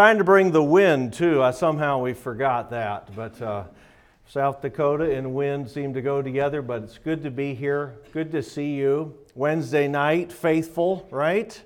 [0.00, 1.42] Trying to bring the wind too.
[1.42, 3.64] I, somehow we forgot that, but uh,
[4.26, 6.62] South Dakota and wind seem to go together.
[6.62, 7.98] But it's good to be here.
[8.14, 9.14] Good to see you.
[9.34, 11.62] Wednesday night, faithful, right?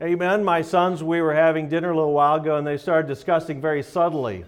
[0.00, 0.42] Amen.
[0.42, 3.82] My sons, we were having dinner a little while ago, and they started discussing very
[3.82, 4.46] subtly.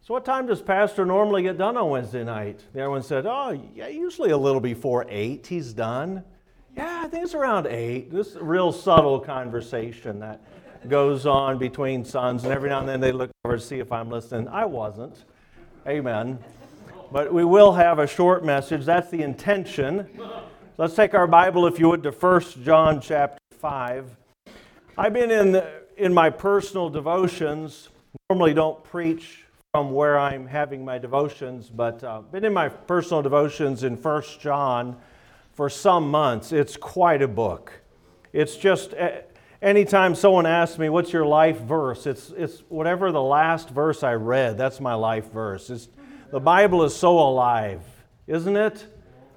[0.00, 2.64] So, what time does Pastor normally get done on Wednesday night?
[2.74, 5.46] The other one said, "Oh, yeah, usually a little before eight.
[5.46, 6.24] He's done."
[6.76, 8.10] Yeah, I think it's around eight.
[8.10, 10.40] This is a real subtle conversation that
[10.86, 13.90] goes on between sons, and every now and then they look over to see if
[13.90, 14.48] I'm listening.
[14.48, 15.24] I wasn't.
[15.86, 16.38] Amen.
[17.10, 18.84] But we will have a short message.
[18.84, 20.06] That's the intention.
[20.76, 24.16] Let's take our Bible, if you would, to 1 John chapter 5.
[24.96, 25.62] I've been in,
[25.96, 27.88] in my personal devotions,
[28.30, 33.22] normally don't preach from where I'm having my devotions, but uh, been in my personal
[33.22, 34.96] devotions in 1 John
[35.54, 36.52] for some months.
[36.52, 37.72] It's quite a book.
[38.32, 39.22] It's just eh,
[39.60, 42.06] Anytime someone asks me, What's your life verse?
[42.06, 45.68] It's, it's whatever the last verse I read, that's my life verse.
[45.68, 45.88] It's,
[46.30, 47.82] the Bible is so alive,
[48.28, 48.86] isn't it?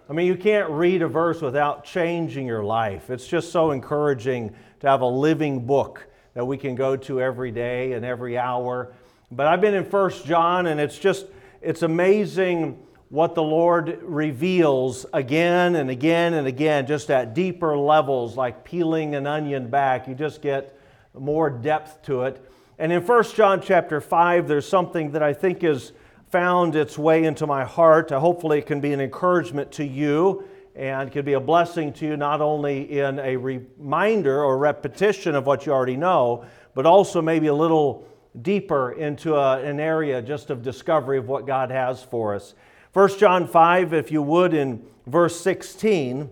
[0.08, 3.10] I mean, you can't read a verse without changing your life.
[3.10, 7.50] It's just so encouraging to have a living book that we can go to every
[7.50, 8.94] day and every hour.
[9.32, 11.26] But I've been in First John, and it's just,
[11.62, 12.78] it's amazing
[13.12, 19.16] what the Lord reveals again and again and again, just at deeper levels, like peeling
[19.16, 20.08] an onion back.
[20.08, 20.80] You just get
[21.14, 22.42] more depth to it.
[22.80, 25.92] And in 1 John chapter 5, there's something that I think has
[26.30, 28.14] found its way into my heart.
[28.14, 32.08] Uh, hopefully, it can be an encouragement to you and can be a blessing to
[32.08, 37.22] you, not only in a reminder or repetition of what you already know, but also
[37.22, 38.08] maybe a little
[38.42, 42.54] deeper into a, an area just of discovery of what God has for us.
[42.94, 46.30] 1 John 5, if you would, in verse 16,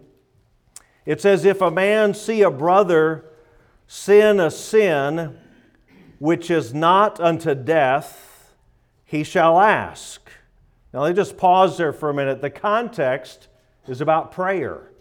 [1.06, 3.26] it says, If a man see a brother
[3.88, 5.38] sin a sin
[6.20, 8.54] which is not unto death,
[9.06, 10.30] he shall ask.
[10.94, 12.42] Now, let me just pause there for a minute.
[12.42, 13.48] The context
[13.88, 14.92] is about prayer.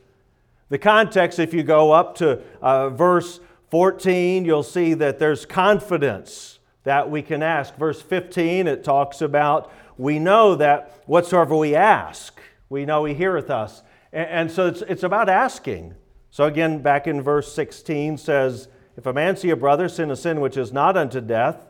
[0.68, 6.58] The context, if you go up to uh, verse 14, you'll see that there's confidence
[6.84, 7.74] that we can ask.
[7.76, 13.50] Verse 15, it talks about we know that whatsoever we ask, we know He heareth
[13.50, 13.82] us.
[14.12, 15.94] And, and so it's, it's about asking.
[16.30, 20.16] So again, back in verse 16 says, If a man see a brother sin a
[20.16, 21.66] sin which is not unto death,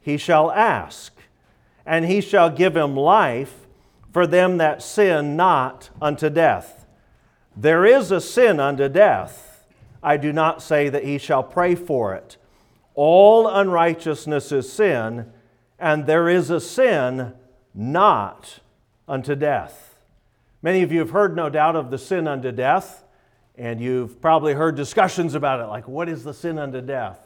[0.00, 1.16] he shall ask,
[1.86, 3.66] and he shall give him life
[4.12, 6.84] for them that sin not unto death.
[7.56, 9.64] There is a sin unto death.
[10.02, 12.36] I do not say that he shall pray for it.
[12.94, 15.32] All unrighteousness is sin,
[15.78, 17.34] and there is a sin
[17.74, 18.60] not
[19.08, 19.98] unto death.
[20.62, 23.04] Many of you have heard, no doubt, of the sin unto death,
[23.56, 27.18] and you've probably heard discussions about it, like what is the sin unto death,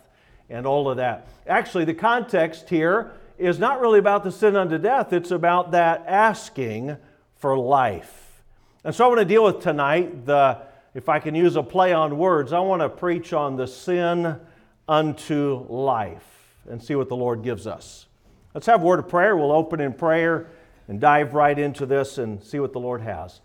[0.48, 1.28] and all of that.
[1.46, 6.04] Actually, the context here is not really about the sin unto death, it's about that
[6.06, 6.96] asking
[7.36, 8.42] for life.
[8.84, 10.58] And so I want to deal with tonight the,
[10.94, 14.36] if I can use a play on words, I want to preach on the sin
[14.88, 18.06] unto life and see what the Lord gives us.
[18.56, 19.36] Let's have a word of prayer.
[19.36, 20.46] We'll open in prayer
[20.88, 23.42] and dive right into this and see what the Lord has.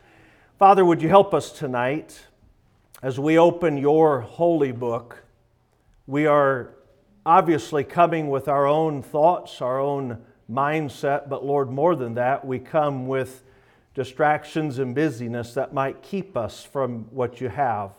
[0.58, 2.28] Father, would you help us tonight
[3.04, 5.26] as we open your holy book?
[6.08, 6.76] We are
[7.26, 12.58] obviously coming with our own thoughts, our own mindset, but Lord, more than that, we
[12.58, 13.44] come with
[13.94, 17.92] distractions and busyness that might keep us from what you have.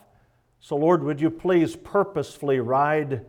[0.60, 3.26] So, Lord, would you please purposefully ride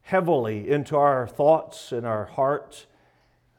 [0.00, 2.86] heavily into our thoughts and our hearts?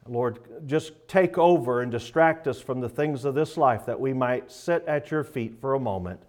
[0.07, 4.13] Lord, just take over and distract us from the things of this life that we
[4.13, 6.21] might sit at your feet for a moment.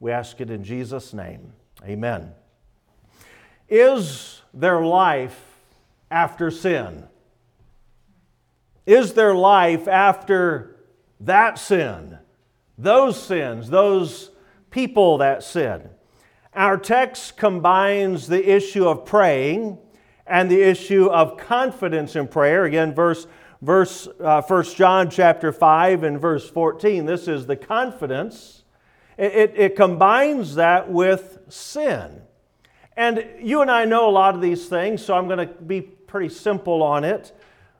[0.00, 1.52] We ask it in Jesus' name.
[1.84, 2.32] Amen.
[3.68, 5.38] Is there life
[6.10, 7.06] after sin?
[8.86, 10.76] Is there life after
[11.20, 12.18] that sin?
[12.78, 14.30] Those sins, those
[14.70, 15.90] people that sin?
[16.54, 19.78] Our text combines the issue of praying
[20.28, 22.64] and the issue of confidence in prayer.
[22.64, 23.26] Again, verse,
[23.62, 27.06] verse uh, 1 John chapter 5 and verse 14.
[27.06, 28.64] This is the confidence.
[29.16, 32.22] It, it, it combines that with sin.
[32.96, 35.80] And you and I know a lot of these things, so I'm going to be
[35.80, 37.32] pretty simple on it.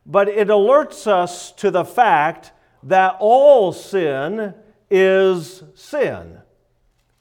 [0.07, 2.53] But it alerts us to the fact
[2.85, 4.55] that all sin
[4.91, 6.39] is sin.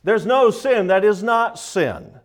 [0.03, 2.16] There's no sin that is not sin.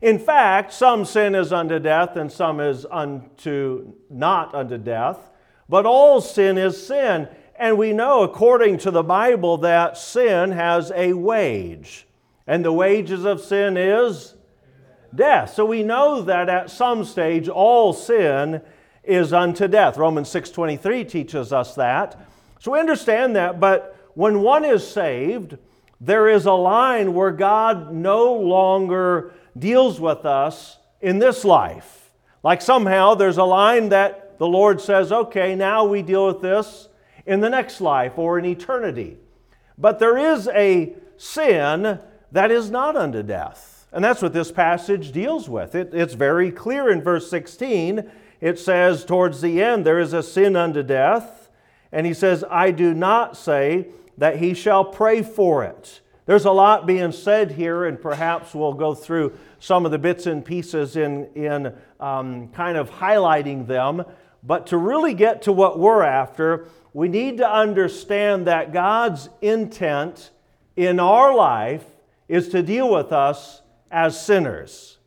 [0.00, 5.30] In fact, some sin is unto death and some is unto not unto death,
[5.68, 7.28] but all sin is sin.
[7.54, 12.06] And we know, according to the Bible, that sin has a wage.
[12.46, 14.34] And the wages of sin is
[15.14, 15.52] death.
[15.52, 18.62] So we know that at some stage all sin
[19.04, 19.98] is unto death.
[19.98, 22.16] Romans 6:23 teaches us that.
[22.58, 25.58] So we understand that, but when one is saved,
[26.00, 32.12] there is a line where God no longer deals with us in this life.
[32.42, 36.88] Like somehow there's a line that the Lord says, okay, now we deal with this
[37.26, 39.18] in the next life or in eternity.
[39.76, 41.98] But there is a sin
[42.32, 43.86] that is not unto death.
[43.92, 45.74] And that's what this passage deals with.
[45.74, 48.10] It, it's very clear in verse 16.
[48.40, 51.48] It says, towards the end, there is a sin unto death.
[51.92, 56.00] And he says, I do not say that he shall pray for it.
[56.30, 60.26] There's a lot being said here, and perhaps we'll go through some of the bits
[60.26, 64.04] and pieces in, in um, kind of highlighting them.
[64.40, 70.30] But to really get to what we're after, we need to understand that God's intent
[70.76, 71.84] in our life
[72.28, 74.98] is to deal with us as sinners.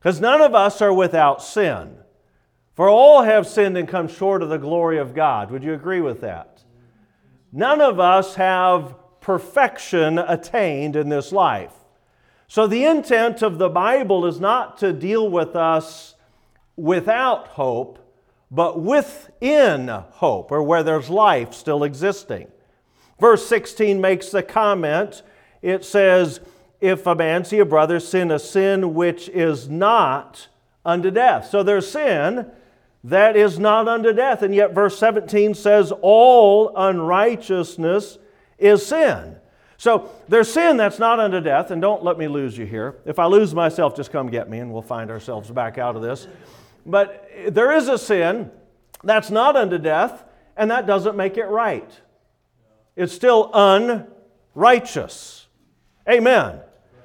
[0.00, 1.96] Because none of us are without sin.
[2.74, 5.52] For all have sinned and come short of the glory of God.
[5.52, 6.64] Would you agree with that?
[7.52, 8.96] None of us have
[9.26, 11.72] perfection attained in this life.
[12.46, 16.14] So, the intent of the Bible is not to deal with us
[16.76, 17.98] without hope,
[18.52, 22.46] but within hope, or where there's life still existing.
[23.18, 25.24] Verse 16 makes the comment
[25.60, 26.38] it says,
[26.80, 30.46] If a man see a brother sin a sin which is not
[30.84, 31.48] unto death.
[31.48, 32.48] So there's sin
[33.02, 34.42] that is not unto death.
[34.42, 38.18] And yet, verse 17 says, All unrighteousness
[38.58, 39.36] is sin.
[39.78, 42.96] So there's sin that's not unto death, and don't let me lose you here.
[43.04, 46.02] If I lose myself, just come get me and we'll find ourselves back out of
[46.02, 46.26] this.
[46.86, 48.50] But there is a sin
[49.04, 50.24] that's not unto death,
[50.56, 51.90] and that doesn't make it right.
[52.94, 55.46] It's still unrighteous.
[56.08, 56.60] Amen.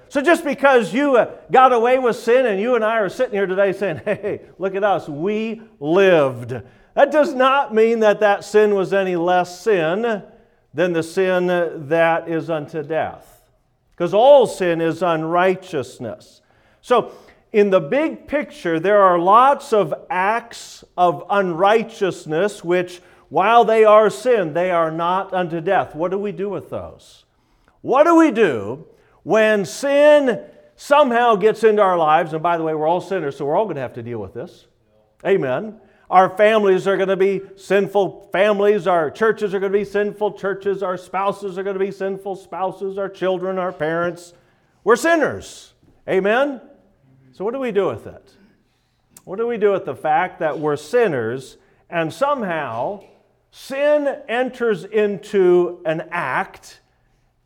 [0.07, 3.33] So just because you uh, got away with sin and you and I are sitting
[3.33, 6.61] here today saying, hey, look at us, we lived.
[6.93, 10.23] That does not mean that that sin was any less sin
[10.73, 13.49] than the sin that is unto death.
[13.91, 16.41] Because all sin is unrighteousness.
[16.81, 17.11] So
[17.51, 24.09] in the big picture, there are lots of acts of unrighteousness which, while they are
[24.09, 25.93] sin, they are not unto death.
[25.93, 27.25] What do we do with those?
[27.81, 28.87] What do we do
[29.23, 30.41] when sin
[30.75, 32.33] somehow gets into our lives?
[32.33, 34.19] And by the way, we're all sinners, so we're all going to have to deal
[34.19, 34.67] with this.
[35.25, 35.79] Amen.
[36.11, 38.85] Our families are going to be sinful families.
[38.85, 40.83] Our churches are going to be sinful churches.
[40.83, 42.97] Our spouses are going to be sinful spouses.
[42.97, 44.33] Our children, our parents.
[44.83, 45.73] We're sinners.
[46.09, 46.59] Amen.
[47.31, 48.29] So, what do we do with it?
[49.23, 51.55] What do we do with the fact that we're sinners
[51.89, 53.05] and somehow
[53.51, 56.81] sin enters into an act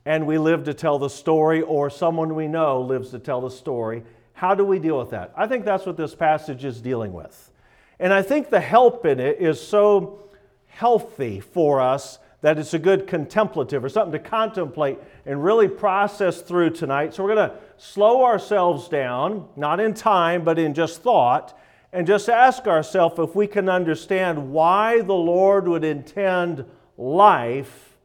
[0.05, 3.51] and we live to tell the story, or someone we know lives to tell the
[3.51, 4.03] story?
[4.33, 5.33] How do we deal with that?
[5.37, 7.51] I think that's what this passage is dealing with.
[7.99, 10.19] And I think the help in it is so
[10.67, 16.41] healthy for us that it's a good contemplative or something to contemplate and really process
[16.41, 17.13] through tonight.
[17.13, 21.57] So we're going to slow ourselves down, not in time, but in just thought,
[21.91, 26.65] and just ask ourselves if we can understand why the Lord would intend
[26.97, 27.97] life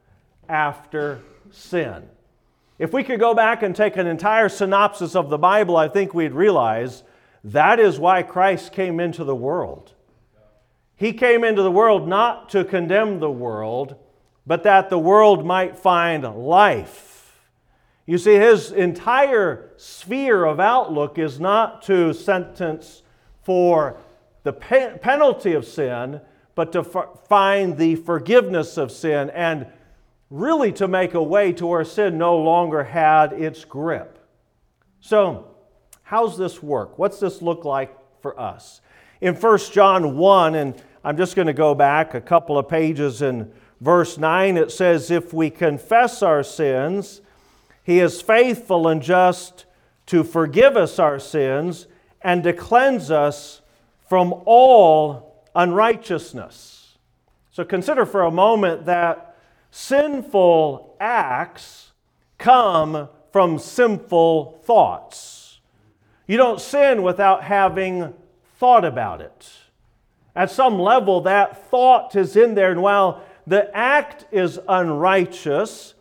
[0.48, 1.20] after
[1.50, 2.08] sin.
[2.78, 6.14] If we could go back and take an entire synopsis of the Bible, I think
[6.14, 7.02] we'd realize
[7.44, 9.94] that is why Christ came into the world.
[10.96, 13.96] He came into the world not to condemn the world,
[14.46, 17.38] but that the world might find life.
[18.04, 23.02] You see, his entire sphere of outlook is not to sentence
[23.42, 23.96] for
[24.42, 26.20] the pe- penalty of sin,
[26.54, 29.66] but to f- find the forgiveness of sin and
[30.28, 34.18] really to make a way to where sin no longer had its grip.
[35.00, 35.49] So,
[36.10, 36.98] how's this work?
[36.98, 38.80] What's this look like for us?
[39.20, 40.74] In 1 John 1, and
[41.04, 45.12] I'm just going to go back a couple of pages in verse 9, it says,
[45.12, 47.20] If we confess our sins,
[47.84, 49.66] he is faithful and just
[50.06, 51.86] to forgive us our sins
[52.22, 53.60] and to cleanse us
[54.08, 56.98] from all unrighteousness.
[57.52, 59.36] So consider for a moment that
[59.70, 61.92] sinful acts
[62.36, 65.39] come from sinful thoughts.
[66.30, 68.14] You don't sin without having
[68.60, 69.50] thought about it.
[70.36, 75.94] At some level, that thought is in there, and while the act is unrighteous,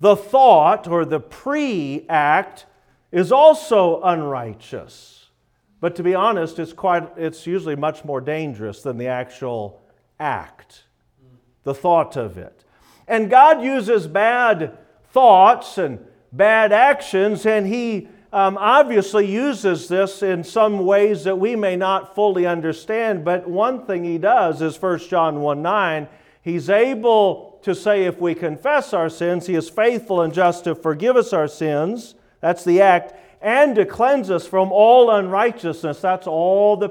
[0.00, 2.64] the thought or the pre act
[3.12, 5.26] is also unrighteous.
[5.80, 9.82] But to be honest, it's, quite, it's usually much more dangerous than the actual
[10.18, 10.84] act,
[11.64, 12.64] the thought of it.
[13.06, 14.78] And God uses bad
[15.10, 21.54] thoughts and bad actions, and He um, obviously uses this in some ways that we
[21.54, 26.08] may not fully understand, but one thing he does is 1 John 1 9,
[26.42, 30.74] he's able to say if we confess our sins, he is faithful and just to
[30.74, 32.16] forgive us our sins.
[32.40, 33.14] That's the act.
[33.40, 36.00] And to cleanse us from all unrighteousness.
[36.00, 36.90] That's all the,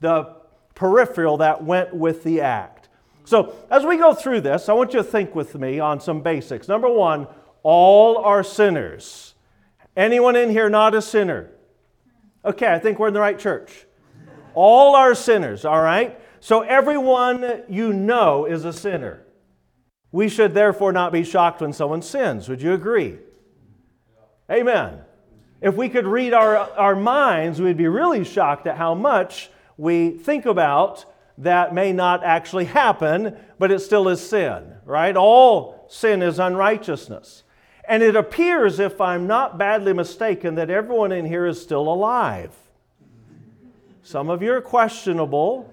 [0.00, 0.36] the
[0.74, 2.88] peripheral that went with the act.
[3.26, 6.22] So, as we go through this, I want you to think with me on some
[6.22, 6.66] basics.
[6.66, 7.26] Number one,
[7.62, 9.27] all are sinners.
[9.96, 11.50] Anyone in here not a sinner?
[12.44, 13.86] Okay, I think we're in the right church.
[14.54, 16.18] All are sinners, all right?
[16.40, 19.24] So everyone you know is a sinner.
[20.12, 22.48] We should therefore not be shocked when someone sins.
[22.48, 23.18] Would you agree?
[24.50, 25.00] Amen.
[25.60, 30.10] If we could read our, our minds, we'd be really shocked at how much we
[30.10, 31.04] think about
[31.38, 35.16] that may not actually happen, but it still is sin, right?
[35.16, 37.42] All sin is unrighteousness.
[37.88, 42.54] And it appears, if I'm not badly mistaken, that everyone in here is still alive.
[44.02, 45.72] Some of you are questionable.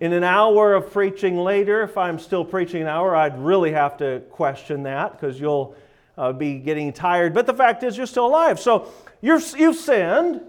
[0.00, 3.98] In an hour of preaching later, if I'm still preaching an hour, I'd really have
[3.98, 5.76] to question that because you'll
[6.16, 7.34] uh, be getting tired.
[7.34, 8.58] But the fact is, you're still alive.
[8.58, 10.40] So you're, you've sinned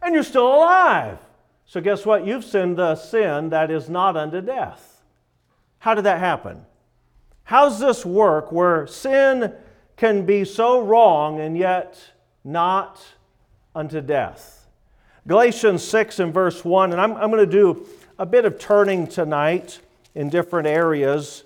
[0.00, 1.18] and you're still alive.
[1.66, 2.24] So guess what?
[2.24, 5.02] You've sinned the sin that is not unto death.
[5.78, 6.64] How did that happen?
[7.42, 9.52] How's this work where sin
[10.02, 11.96] can be so wrong and yet
[12.42, 13.00] not
[13.72, 14.66] unto death.
[15.28, 17.86] Galatians 6 and verse 1, and I'm, I'm going to do
[18.18, 19.78] a bit of turning tonight
[20.16, 21.44] in different areas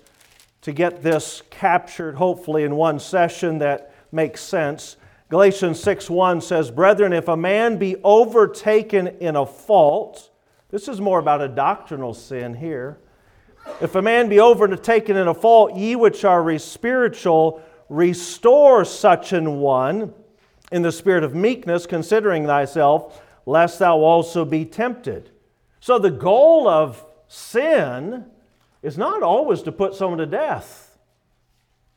[0.61, 4.97] to get this captured, hopefully, in one session that makes sense.
[5.29, 10.31] Galatians 6 1 says, Brethren, if a man be overtaken in a fault,
[10.69, 12.97] this is more about a doctrinal sin here.
[13.81, 19.59] If a man be overtaken in a fault, ye which are spiritual, Restore such an
[19.59, 20.13] one
[20.71, 25.31] in the spirit of meekness, considering thyself, lest thou also be tempted.
[25.79, 28.25] So the goal of sin
[28.81, 30.97] is not always to put someone to death.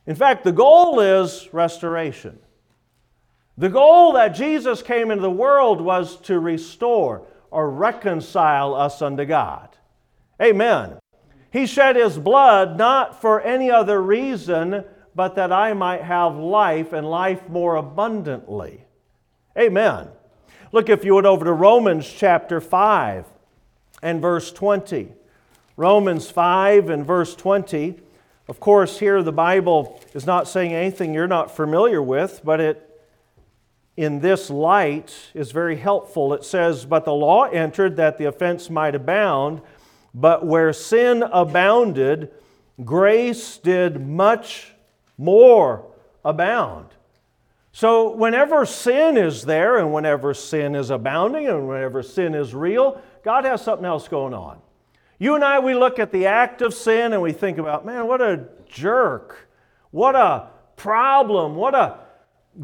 [0.07, 2.39] In fact, the goal is restoration.
[3.59, 9.25] The goal that Jesus came into the world was to restore or reconcile us unto
[9.25, 9.77] God.
[10.41, 10.99] Amen.
[11.53, 14.85] He shed his blood not for any other reason
[15.21, 18.85] but that I might have life and life more abundantly.
[19.55, 20.09] Amen.
[20.73, 23.27] Look, if you would, over to Romans chapter 5
[24.01, 25.13] and verse 20.
[25.77, 28.01] Romans 5 and verse 20.
[28.49, 33.03] Of course, here the Bible is not saying anything you're not familiar with, but it,
[33.99, 36.33] in this light, is very helpful.
[36.33, 39.61] It says, But the law entered that the offense might abound,
[40.15, 42.31] but where sin abounded,
[42.83, 44.73] grace did much
[45.21, 45.87] more
[46.25, 46.89] abound.
[47.73, 53.01] So, whenever sin is there, and whenever sin is abounding, and whenever sin is real,
[53.23, 54.59] God has something else going on.
[55.19, 58.07] You and I, we look at the act of sin and we think about, man,
[58.07, 59.49] what a jerk.
[59.91, 61.55] What a problem.
[61.55, 61.99] What a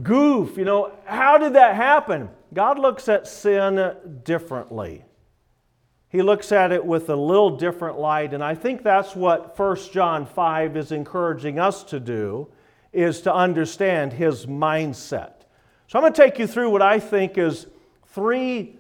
[0.02, 0.56] goof.
[0.56, 2.30] You know, how did that happen?
[2.54, 3.94] God looks at sin
[4.24, 5.04] differently.
[6.16, 9.76] He looks at it with a little different light, and I think that's what 1
[9.92, 12.48] John 5 is encouraging us to do
[12.90, 15.42] is to understand his mindset.
[15.88, 17.66] So I'm going to take you through what I think is
[18.06, 18.78] three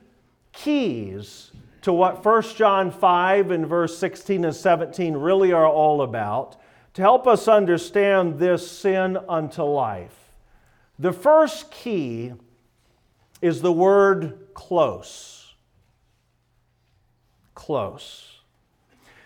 [0.54, 1.50] keys
[1.82, 6.58] to what 1 John 5 and verse 16 and 17 really are all about
[6.94, 10.32] to help us understand this sin unto life.
[10.98, 12.32] The first key
[13.42, 15.35] is the word close.
[17.66, 18.42] Close.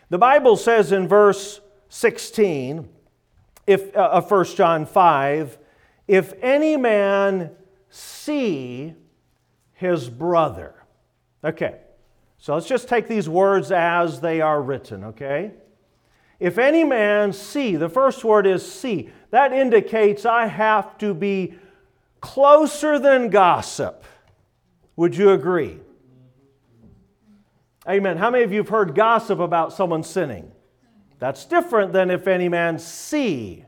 [0.09, 2.89] The Bible says in verse 16,
[3.67, 5.59] if, uh, of 1 John 5,
[6.09, 7.51] if any man
[7.91, 8.95] see
[9.75, 10.73] his brother.
[11.45, 11.81] Okay,
[12.39, 15.51] so let's just take these words as they are written, okay?
[16.39, 19.11] If any man see, the first word is see.
[19.33, 21.57] That indicates I have to be
[22.23, 24.03] closer than gossip.
[24.97, 25.81] Would you agree?
[27.91, 28.19] Amen.
[28.19, 30.53] How many of you have heard gossip about someone sinning?
[31.19, 33.65] That's different than if any man see.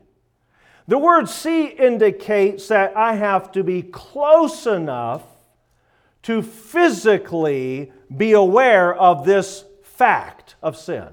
[0.87, 5.23] The word see indicates that I have to be close enough
[6.21, 11.09] to physically be aware of this fact of sin.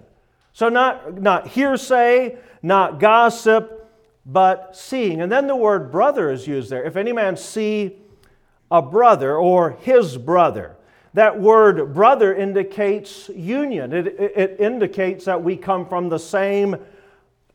[0.52, 3.90] So, not, not hearsay, not gossip,
[4.24, 5.20] but seeing.
[5.20, 6.84] And then the word brother is used there.
[6.84, 7.96] If any man see
[8.70, 10.76] a brother or his brother,
[11.14, 13.92] that word brother indicates union.
[13.92, 16.76] It, it, indicates that we come from the same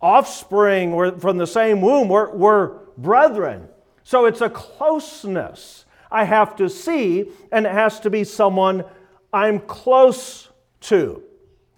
[0.01, 3.67] offspring, we're from the same womb, we're, we're brethren.
[4.03, 5.85] So it's a closeness.
[6.11, 8.83] I have to see, and it has to be someone
[9.33, 10.49] I'm close
[10.81, 11.23] to.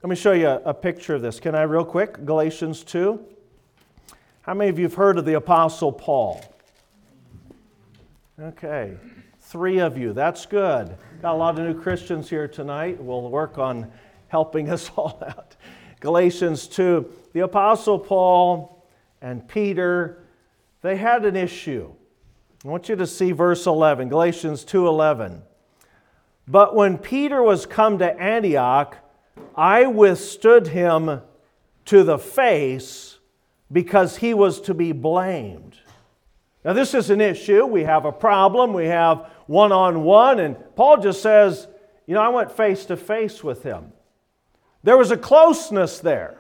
[0.04, 1.40] Let me show you a, a picture of this.
[1.40, 2.26] Can I, real quick?
[2.26, 3.24] Galatians 2.
[4.42, 6.44] How many of you have heard of the Apostle Paul?
[8.40, 8.96] Okay,
[9.42, 10.14] three of you.
[10.14, 10.96] That's good.
[11.22, 13.02] Got a lot of new Christians here tonight.
[13.02, 13.92] We'll work on
[14.28, 15.56] helping us all out.
[16.00, 17.12] Galatians 2.
[17.34, 18.86] The Apostle Paul
[19.20, 20.24] and Peter,
[20.84, 21.92] they had an issue.
[22.64, 25.42] I want you to see verse 11, Galatians 2:11.
[26.48, 28.98] But when Peter was come to Antioch,
[29.56, 31.22] I withstood him
[31.86, 33.18] to the face
[33.72, 35.78] because he was to be blamed.
[36.68, 37.66] Now, this is an issue.
[37.66, 38.74] We have a problem.
[38.74, 40.40] We have one on one.
[40.40, 41.66] And Paul just says,
[42.08, 43.94] You know, I went face to face with him.
[44.84, 46.38] There was a closeness there.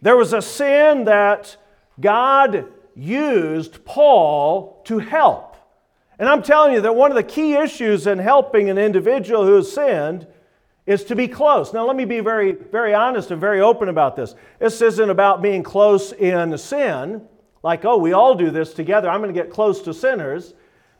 [0.00, 1.58] There was a sin that
[2.00, 5.56] God used Paul to help.
[6.18, 9.56] And I'm telling you that one of the key issues in helping an individual who
[9.56, 10.26] has sinned
[10.86, 11.74] is to be close.
[11.74, 14.34] Now, let me be very, very honest and very open about this.
[14.58, 17.28] This isn't about being close in sin,
[17.62, 19.08] like, oh, we all do this together.
[19.08, 20.54] I'm going to get close to sinners.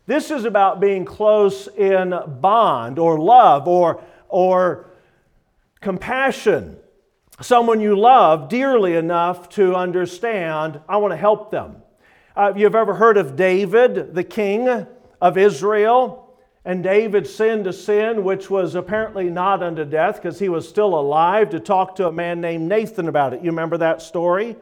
[0.07, 4.91] This is about being close in bond or love or, or
[5.81, 6.77] compassion.
[7.41, 11.77] Someone you love dearly enough to understand, I want to help them.
[12.37, 14.87] Uh, you've ever heard of David, the king?
[15.21, 16.27] of Israel.
[16.65, 20.99] And David sinned a sin which was apparently not unto death because he was still
[20.99, 23.41] alive to talk to a man named Nathan about it.
[23.41, 24.57] You remember that story?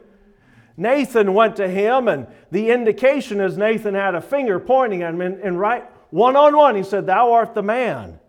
[0.78, 5.20] Nathan went to him, and the indication is Nathan had a finger pointing at him,
[5.20, 8.20] and, and right one on one, he said, Thou art the man.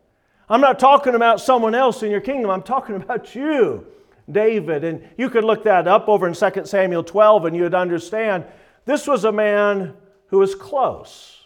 [0.50, 3.86] I'm not talking about someone else in your kingdom, I'm talking about you,
[4.29, 4.84] David.
[4.84, 8.46] And you could look that up over in 2 Samuel 12, and you'd understand
[8.86, 9.94] this was a man
[10.27, 11.46] who was close.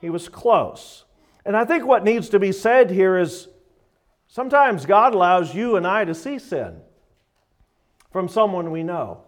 [0.00, 1.04] He was close.
[1.44, 3.48] And I think what needs to be said here is
[4.28, 6.80] sometimes God allows you and I to see sin
[8.12, 9.24] from someone we know.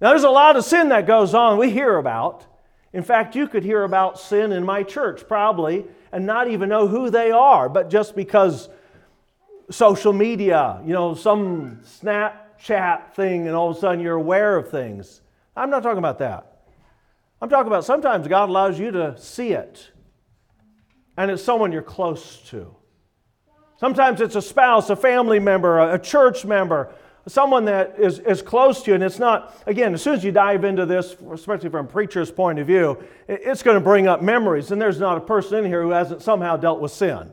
[0.00, 2.44] Now, there's a lot of sin that goes on we hear about.
[2.92, 6.86] In fact, you could hear about sin in my church probably and not even know
[6.86, 8.68] who they are, but just because
[9.70, 14.70] social media, you know, some Snapchat thing, and all of a sudden you're aware of
[14.70, 15.22] things.
[15.56, 16.58] I'm not talking about that.
[17.40, 19.90] I'm talking about sometimes God allows you to see it,
[21.16, 22.74] and it's someone you're close to.
[23.78, 26.94] Sometimes it's a spouse, a family member, a church member,
[27.28, 28.94] someone that is, is close to you.
[28.94, 32.30] And it's not, again, as soon as you dive into this, especially from a preacher's
[32.30, 34.70] point of view, it's going to bring up memories.
[34.70, 37.32] And there's not a person in here who hasn't somehow dealt with sin.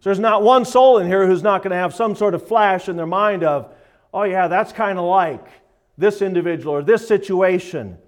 [0.00, 2.46] So there's not one soul in here who's not going to have some sort of
[2.46, 3.72] flash in their mind of,
[4.12, 5.46] oh, yeah, that's kind of like
[5.98, 7.98] this individual or this situation.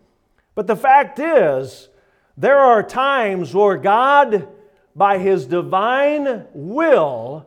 [0.55, 1.89] But the fact is,
[2.37, 4.49] there are times where God,
[4.95, 7.47] by His divine will,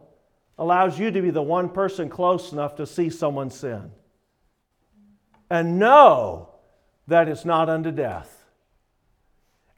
[0.61, 3.89] allows you to be the one person close enough to see someone sin
[5.49, 6.49] and know
[7.07, 8.45] that it's not unto death.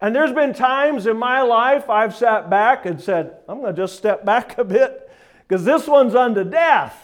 [0.01, 3.81] And there's been times in my life I've sat back and said, I'm going to
[3.81, 5.09] just step back a bit
[5.47, 7.01] because this one's unto death.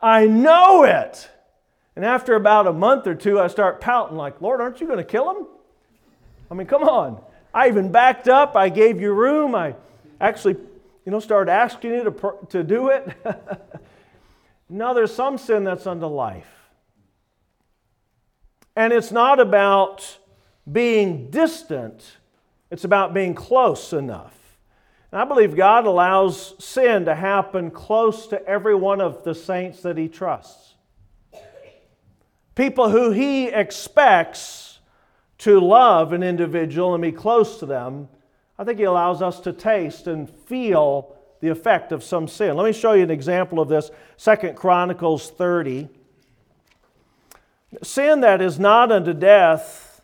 [0.00, 1.28] I know it.
[1.94, 4.96] And after about a month or two, I start pouting, like, Lord, aren't you going
[4.98, 5.46] to kill him?
[6.50, 7.20] I mean, come on.
[7.52, 8.56] I even backed up.
[8.56, 9.54] I gave you room.
[9.54, 9.74] I
[10.22, 10.56] actually,
[11.08, 13.16] you know, started asking you to, to do it.
[14.68, 16.68] no, there's some sin that's unto life.
[18.76, 20.18] And it's not about
[20.70, 22.18] being distant,
[22.70, 24.36] it's about being close enough.
[25.10, 29.80] And I believe God allows sin to happen close to every one of the saints
[29.80, 30.74] that He trusts
[32.54, 34.80] people who he expects
[35.38, 38.08] to love an individual and be close to them,
[38.58, 42.56] I think he allows us to taste and feel the effect of some sin.
[42.56, 43.90] Let me show you an example of this.
[44.16, 45.88] Second Chronicles 30.
[47.82, 50.00] Sin that is not unto death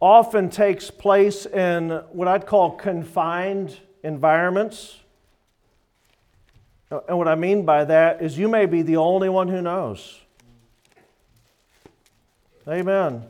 [0.00, 4.98] often takes place in what I'd call confined environments.
[6.90, 9.62] Uh, and what I mean by that is you may be the only one who
[9.62, 10.18] knows.
[12.68, 13.24] Amen.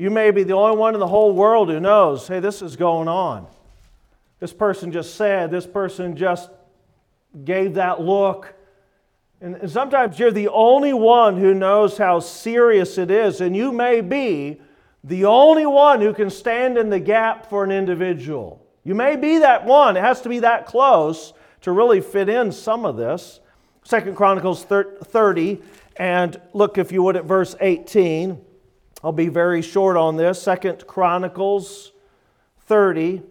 [0.00, 2.74] You may be the only one in the whole world who knows, hey, this is
[2.74, 3.46] going on.
[4.38, 6.48] This person just said, this person just
[7.44, 8.54] gave that look.
[9.42, 14.00] And sometimes you're the only one who knows how serious it is, and you may
[14.00, 14.62] be
[15.04, 18.66] the only one who can stand in the gap for an individual.
[18.84, 19.98] You may be that one.
[19.98, 23.40] It has to be that close to really fit in some of this.
[23.84, 25.60] Second Chronicles 30
[25.96, 28.46] and look, if you would, at verse 18.
[29.02, 30.42] I'll be very short on this.
[30.42, 31.92] Second Chronicles
[32.66, 33.22] 30.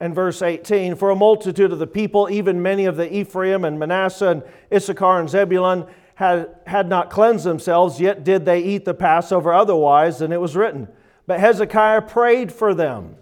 [0.00, 3.78] and verse 18 For a multitude of the people, even many of the Ephraim and
[3.78, 8.94] Manasseh and Issachar and Zebulun, had, had not cleansed themselves, yet did they eat the
[8.94, 10.88] Passover otherwise than it was written.
[11.26, 13.16] But Hezekiah prayed for them,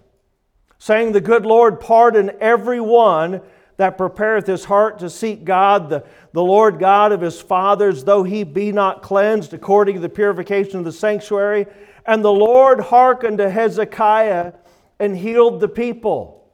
[0.78, 3.42] saying, The good Lord pardon every one
[3.83, 8.23] that prepareth his heart to seek God, the, the Lord God of his fathers, though
[8.23, 11.66] he be not cleansed according to the purification of the sanctuary.
[12.07, 14.53] And the Lord hearkened to Hezekiah
[15.01, 16.49] and healed the people.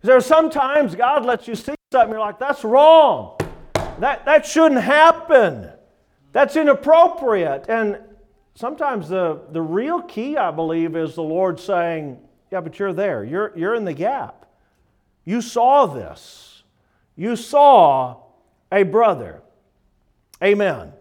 [0.00, 3.36] There are sometimes God lets you see something, you're like, that's wrong.
[3.98, 5.70] That, that shouldn't happen.
[6.32, 7.66] That's inappropriate.
[7.68, 7.98] And
[8.54, 12.18] sometimes the, the real key, I believe, is the Lord saying,
[12.50, 13.24] Yeah, but you're there.
[13.24, 14.46] You're, you're in the gap.
[15.26, 16.44] You saw this.
[17.16, 18.18] You saw
[18.70, 19.42] a brother.
[20.42, 20.92] Amen.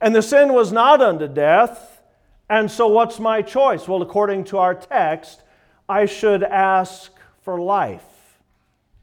[0.00, 2.02] And the sin was not unto death.
[2.48, 3.86] And so, what's my choice?
[3.86, 5.42] Well, according to our text,
[5.88, 8.02] I should ask for life,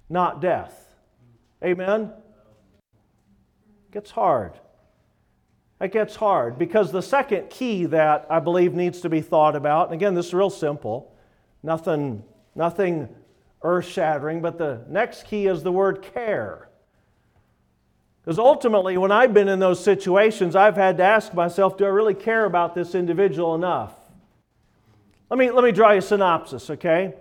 [0.10, 0.96] not death.
[1.64, 2.12] Amen?
[3.88, 4.60] It gets hard.
[5.80, 9.88] It gets hard because the second key that I believe needs to be thought about,
[9.88, 11.16] and again, this is real simple,
[11.62, 12.24] nothing,
[12.56, 13.10] nothing
[13.62, 16.70] earth shattering, but the next key is the word care.
[18.22, 21.90] Because ultimately, when I've been in those situations, I've had to ask myself, do I
[21.90, 23.94] really care about this individual enough?
[25.30, 27.14] Let me, let me draw you a synopsis, okay?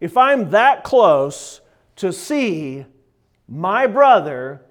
[0.00, 1.60] If I'm that close
[1.96, 2.86] to see
[3.46, 4.62] my brother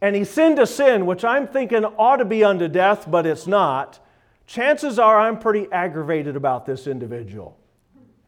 [0.00, 3.46] and he sinned a sin which I'm thinking ought to be unto death, but it's
[3.46, 3.98] not,
[4.46, 7.58] chances are I'm pretty aggravated about this individual.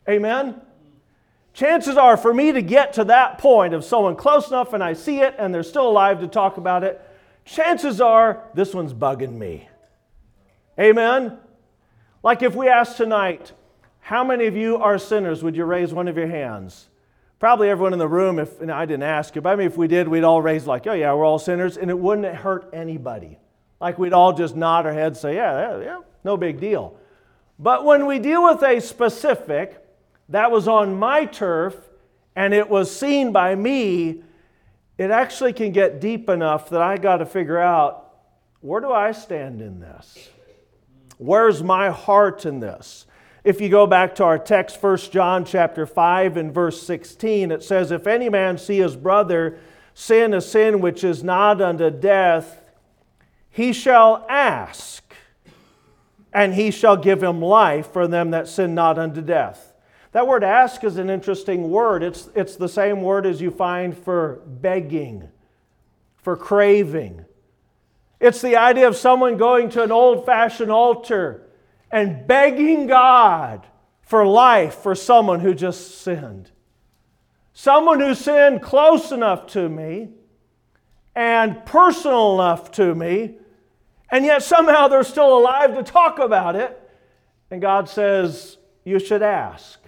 [0.09, 0.61] Amen?
[1.55, 4.95] Chances are for me to get to that point of someone close enough and I
[4.95, 7.01] see it and they're still alive to talk about it,
[7.45, 9.69] chances are this one's bugging me.
[10.79, 11.37] Amen?
[12.23, 13.53] Like if we ask tonight,
[14.01, 15.43] how many of you are sinners?
[15.43, 16.88] Would you raise one of your hands?
[17.38, 19.77] Probably everyone in the room, if and I didn't ask you, but I mean, if
[19.77, 22.71] we did, we'd all raise like, oh yeah, we're all sinners, and it wouldn't hurt
[22.73, 23.38] anybody.
[23.81, 26.97] Like we'd all just nod our heads, say, yeah, yeah, yeah, no big deal.
[27.59, 29.82] But when we deal with a specific,
[30.29, 31.77] that was on my turf,
[32.35, 34.23] and it was seen by me,
[34.99, 38.03] it actually can get deep enough that I got to figure out
[38.61, 40.31] where do I stand in this?
[41.19, 43.07] Where's my heart in this?
[43.45, 47.65] If you go back to our text, 1 John chapter 5 and verse 16, it
[47.65, 49.59] says, If any man see his brother
[49.95, 52.71] sin a sin which is not unto death,
[53.51, 55.03] he shall ask,
[56.33, 59.72] and he shall give him life for them that sin not unto death.
[60.12, 62.03] That word ask is an interesting word.
[62.03, 65.29] It's, it's the same word as you find for begging,
[66.18, 67.25] for craving.
[68.20, 71.48] It's the idea of someone going to an old fashioned altar
[71.90, 73.66] and begging God
[74.03, 76.51] for life for someone who just sinned.
[77.55, 80.11] Someone who sinned close enough to me
[81.14, 83.37] and personal enough to me,
[84.11, 86.79] and yet somehow they're still alive to talk about it.
[87.51, 89.82] And God says, You should ask.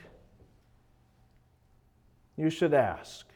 [2.37, 3.27] You should ask.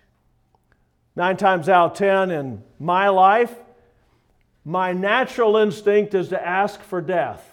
[1.16, 3.54] Nine times out of ten in my life,
[4.64, 7.44] my natural instinct is to ask for death.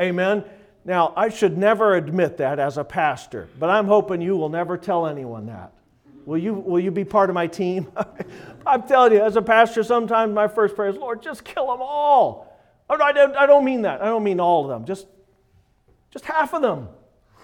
[0.00, 0.44] Amen.
[0.84, 4.76] Now, I should never admit that as a pastor, but I'm hoping you will never
[4.76, 5.72] tell anyone that.
[6.26, 7.90] Will you, will you be part of my team?
[8.66, 11.80] I'm telling you, as a pastor, sometimes my first prayer is, Lord, just kill them
[11.80, 12.58] all.
[12.88, 14.02] Oh, I don't, I don't mean that.
[14.02, 15.06] I don't mean all of them, just,
[16.10, 16.88] just half of them.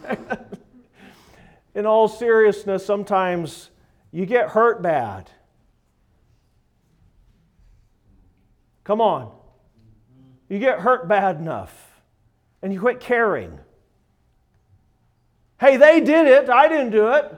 [1.74, 3.70] In all seriousness, sometimes
[4.12, 5.30] you get hurt bad.
[8.85, 9.33] Come on.
[10.48, 12.02] You get hurt bad enough
[12.62, 13.59] and you quit caring.
[15.61, 17.33] Hey, they did it, I didn't do it.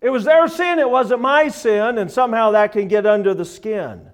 [0.00, 3.44] It was their sin, it wasn't my sin, and somehow that can get under the
[3.44, 4.10] skin.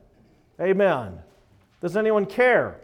[0.61, 1.19] Amen.
[1.81, 2.81] Does anyone care?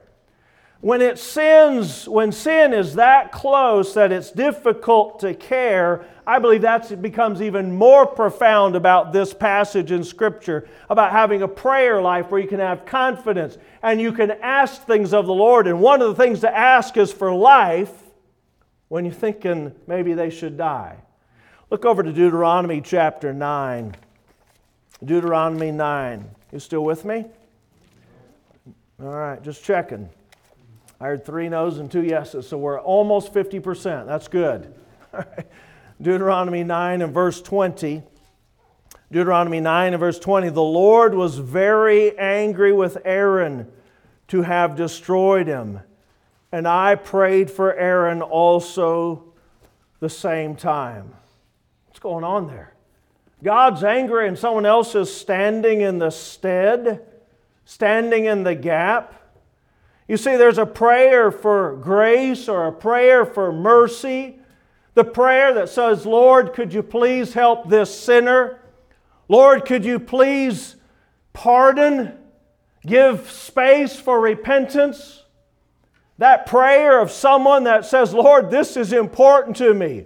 [0.85, 6.61] When it sins, when sin is that close that it's difficult to care, I believe
[6.61, 12.31] that becomes even more profound about this passage in Scripture about having a prayer life
[12.31, 15.67] where you can have confidence and you can ask things of the Lord.
[15.67, 18.03] And one of the things to ask is for life
[18.89, 20.99] when you're thinking maybe they should die.
[21.71, 23.97] Look over to Deuteronomy chapter 9.
[25.03, 26.31] Deuteronomy 9.
[26.53, 27.25] You still with me?
[29.03, 30.11] All right, just checking.
[31.01, 34.07] I heard three no's and two yeses, so we're almost 50%.
[34.07, 34.75] That's good.
[36.03, 38.03] Deuteronomy 9 and verse 20.
[39.13, 40.49] Deuteronomy 9 and verse 20.
[40.51, 43.71] The Lord was very angry with Aaron
[44.29, 45.81] to have destroyed him.
[46.51, 49.25] And I prayed for Aaron also
[50.01, 51.13] the same time.
[51.87, 52.75] What's going on there?
[53.43, 57.05] God's angry and someone else is standing in the stead,
[57.65, 59.24] standing in the gap.
[60.07, 64.39] You see, there's a prayer for grace or a prayer for mercy.
[64.95, 68.61] The prayer that says, Lord, could you please help this sinner?
[69.29, 70.77] Lord, could you please
[71.33, 72.19] pardon?
[72.87, 75.23] Give space for repentance?
[76.19, 80.05] That prayer of someone that says, Lord, this is important to me.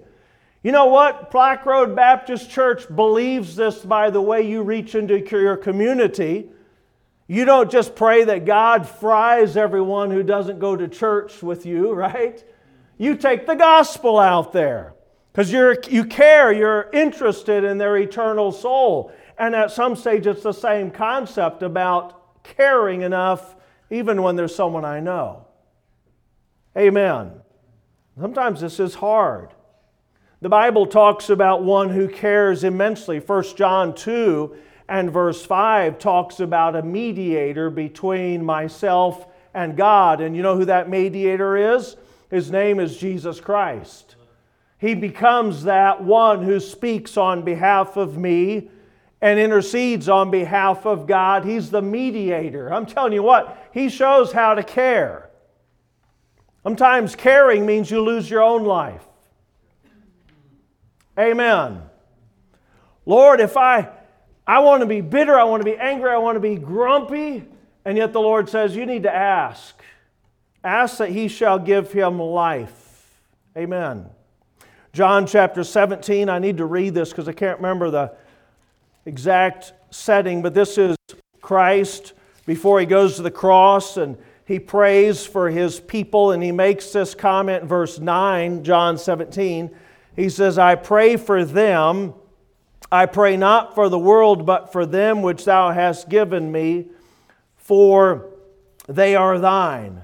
[0.62, 1.30] You know what?
[1.30, 6.50] Black Road Baptist Church believes this by the way you reach into your community.
[7.30, 11.92] You don't just pray that God fries everyone who doesn't go to church with you,
[11.94, 12.42] right?
[12.96, 14.94] You take the gospel out there
[15.32, 19.12] because you care, you're interested in their eternal soul.
[19.38, 23.54] And at some stage, it's the same concept about caring enough,
[23.90, 25.46] even when there's someone I know.
[26.76, 27.32] Amen.
[28.18, 29.50] Sometimes this is hard.
[30.40, 33.20] The Bible talks about one who cares immensely.
[33.20, 34.56] 1 John 2
[34.88, 40.20] and verse 5 talks about a mediator between myself and God.
[40.20, 41.96] And you know who that mediator is?
[42.30, 44.16] His name is Jesus Christ.
[44.78, 48.70] He becomes that one who speaks on behalf of me
[49.20, 51.44] and intercedes on behalf of God.
[51.44, 52.72] He's the mediator.
[52.72, 55.30] I'm telling you what, he shows how to care.
[56.62, 59.04] Sometimes caring means you lose your own life.
[61.18, 61.82] Amen.
[63.04, 63.88] Lord, if I
[64.48, 67.44] I want to be bitter, I want to be angry, I want to be grumpy,
[67.84, 69.78] and yet the Lord says you need to ask.
[70.64, 73.20] Ask that he shall give him life.
[73.54, 74.06] Amen.
[74.94, 78.16] John chapter 17, I need to read this because I can't remember the
[79.04, 80.96] exact setting, but this is
[81.42, 82.14] Christ
[82.46, 86.90] before he goes to the cross and he prays for his people and he makes
[86.90, 89.70] this comment verse 9, John 17.
[90.16, 92.14] He says, I pray for them.
[92.90, 96.86] I pray not for the world, but for them which thou hast given me,
[97.56, 98.30] for
[98.86, 100.02] they are thine.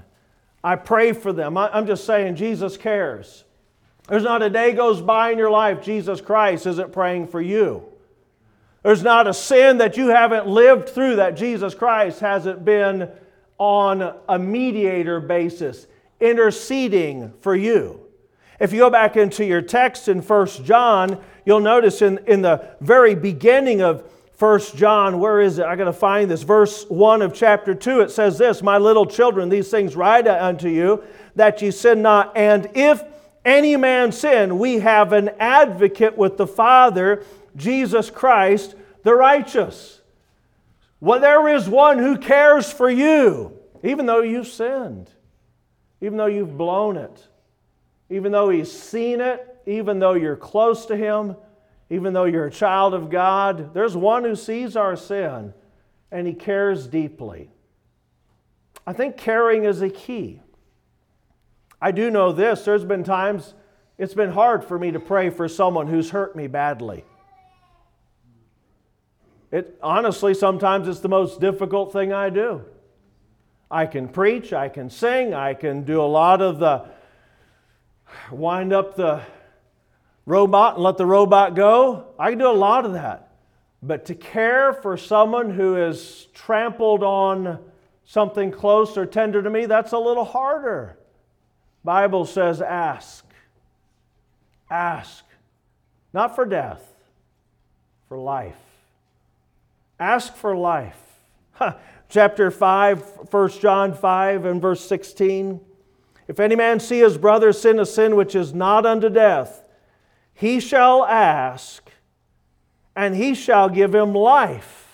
[0.63, 1.57] I pray for them.
[1.57, 3.43] I'm just saying, Jesus cares.
[4.07, 7.83] There's not a day goes by in your life Jesus Christ isn't praying for you.
[8.83, 13.09] There's not a sin that you haven't lived through that Jesus Christ hasn't been
[13.57, 15.87] on a mediator basis,
[16.19, 18.04] interceding for you.
[18.59, 22.67] If you go back into your text in 1 John, you'll notice in, in the
[22.79, 25.65] very beginning of 1 John, where is it?
[25.65, 26.43] I got to find this.
[26.43, 30.67] Verse 1 of chapter 2, it says this My little children, these things write unto
[30.67, 31.03] you,
[31.35, 32.35] that ye sin not.
[32.35, 33.01] And if
[33.45, 37.23] any man sin, we have an advocate with the Father,
[37.55, 40.01] Jesus Christ, the righteous.
[40.99, 45.11] Well, there is one who cares for you, even though you've sinned,
[46.01, 47.27] even though you've blown it,
[48.09, 51.35] even though he's seen it, even though you're close to him,
[51.89, 53.73] even though you're a child of God.
[53.73, 55.53] There's one who sees our sin
[56.11, 57.49] and he cares deeply.
[58.87, 60.41] I think caring is a key.
[61.81, 63.53] I do know this there's been times
[63.97, 67.05] it's been hard for me to pray for someone who's hurt me badly.
[69.51, 72.63] It honestly sometimes it's the most difficult thing I do.
[73.69, 76.85] I can preach, I can sing, I can do a lot of the
[78.31, 79.21] wind up the
[80.25, 82.07] robot and let the robot go.
[82.17, 83.29] I can do a lot of that.
[83.81, 87.59] But to care for someone who is trampled on
[88.05, 90.97] something close or tender to me, that's a little harder.
[91.83, 93.25] Bible says ask.
[94.69, 95.23] Ask.
[96.13, 96.81] Not for death,
[98.07, 98.55] for life.
[99.99, 100.99] Ask for life.
[102.09, 105.59] Chapter 5, 1 John 5 and verse 16.
[106.27, 109.63] If any man see his brother sin a sin which is not unto death,
[110.33, 111.89] he shall ask,
[112.95, 114.85] and he shall give him life.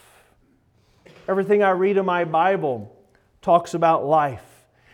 [1.27, 2.95] Everything I read in my Bible
[3.41, 4.43] talks about life.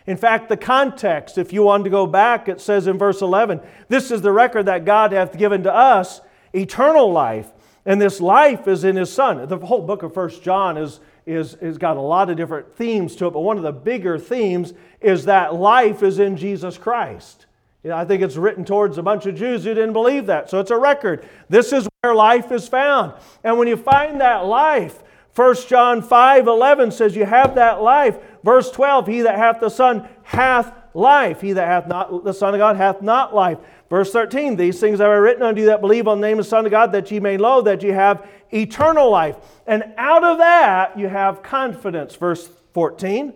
[0.06, 3.60] In fact, the context, if you want to go back, it says in verse 11,
[3.90, 6.22] This is the record that God hath given to us,
[6.54, 7.52] eternal life,
[7.88, 9.48] and this life is in His Son.
[9.48, 13.16] The whole book of First John is, is, is got a lot of different themes
[13.16, 17.46] to it, but one of the bigger themes is that life is in Jesus Christ.
[17.84, 20.50] You know, I think it's written towards a bunch of Jews who didn't believe that.
[20.50, 21.26] So it's a record.
[21.48, 23.14] This is where life is found.
[23.46, 25.02] And when you find that life,
[25.34, 28.18] 1 John 5 11 says, You have that life.
[28.44, 31.40] Verse 12, He that hath the Son hath life.
[31.40, 33.60] He that hath not the Son of God hath not life.
[33.90, 36.46] Verse 13, These things have I written unto you that believe on the name of
[36.46, 39.38] the Son of God, that ye may know that ye have eternal life.
[39.66, 42.16] And out of that, you have confidence.
[42.16, 43.34] Verse 14,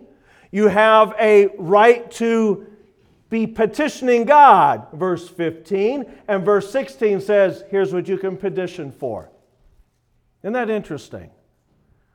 [0.50, 2.66] you have a right to
[3.30, 4.88] be petitioning God.
[4.92, 6.04] Verse 15.
[6.28, 9.30] And verse 16 says, Here's what you can petition for.
[10.42, 11.30] Isn't that interesting?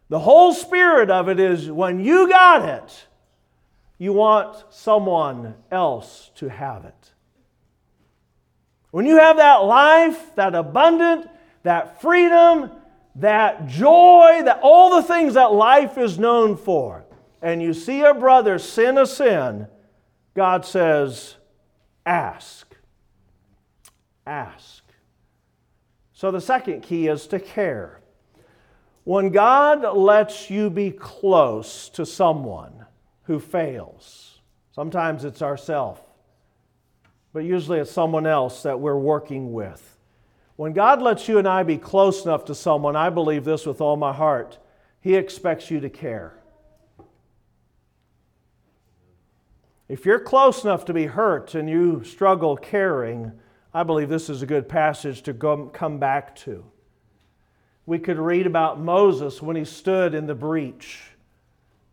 [0.10, 3.08] The whole spirit of it is when you got it,
[3.98, 7.14] you want someone else to have it.
[8.92, 11.28] When you have that life, that abundant,
[11.64, 12.72] that freedom,
[13.16, 17.06] that joy, that all the things that life is known for,
[17.42, 19.68] and you see a brother sin a sin,
[20.34, 21.36] God says,
[22.06, 22.76] ask.
[24.26, 24.84] Ask.
[26.14, 28.02] So the second key is to care.
[29.04, 32.86] When God lets you be close to someone
[33.24, 36.02] who fails, sometimes it's ourself,
[37.38, 39.96] but usually it's someone else that we're working with.
[40.56, 43.80] When God lets you and I be close enough to someone, I believe this with
[43.80, 44.58] all my heart,
[45.02, 46.34] He expects you to care.
[49.88, 53.34] If you're close enough to be hurt and you struggle caring,
[53.72, 56.66] I believe this is a good passage to go, come back to
[57.86, 61.04] we could read about Moses when he stood in the breach.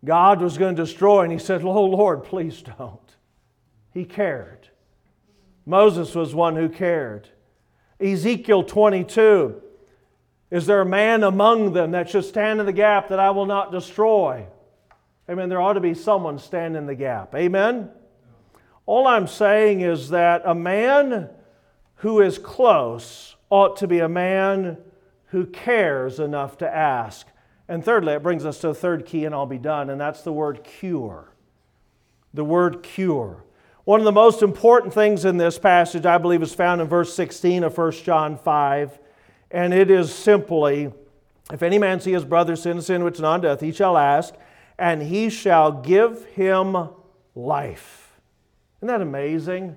[0.06, 2.98] God was going to destroy, and he said, Oh Lord, please don't.
[3.92, 4.70] He cared.
[5.66, 7.28] Moses was one who cared.
[8.00, 9.60] Ezekiel 22
[10.50, 13.46] Is there a man among them that should stand in the gap that I will
[13.46, 14.46] not destroy?
[15.28, 15.48] Amen.
[15.48, 17.34] There ought to be someone stand in the gap.
[17.34, 17.90] Amen.
[18.86, 21.30] All I'm saying is that a man
[21.96, 24.76] who is close ought to be a man
[25.26, 27.26] who cares enough to ask.
[27.66, 30.20] And thirdly, it brings us to a third key, and I'll be done, and that's
[30.20, 31.32] the word cure.
[32.34, 33.44] The word cure.
[33.84, 37.14] One of the most important things in this passage, I believe, is found in verse
[37.14, 38.98] 16 of 1 John 5,
[39.50, 40.90] and it is simply
[41.52, 44.34] If any man see his brother sin, sin which is not death, he shall ask,
[44.78, 46.88] and he shall give him
[47.34, 48.18] life.
[48.78, 49.76] Isn't that amazing?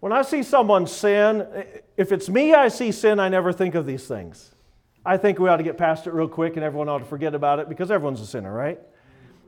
[0.00, 1.46] When I see someone sin,
[1.96, 4.54] if it's me, I see sin, I never think of these things.
[5.04, 7.34] I think we ought to get past it real quick and everyone ought to forget
[7.34, 8.80] about it because everyone's a sinner, right?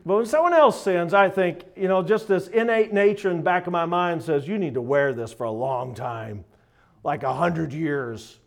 [0.08, 3.42] But when someone else sins, I think, you know, just this innate nature in the
[3.42, 6.46] back of my mind says, you need to wear this for a long time,
[7.04, 8.38] like a hundred years,